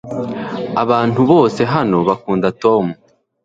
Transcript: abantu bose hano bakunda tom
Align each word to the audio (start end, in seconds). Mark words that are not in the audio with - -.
abantu 0.83 1.19
bose 1.31 1.61
hano 1.73 1.97
bakunda 2.07 2.47
tom 2.61 2.85